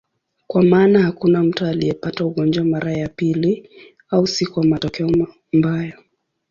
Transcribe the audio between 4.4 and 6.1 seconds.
kwa matokeo mbaya.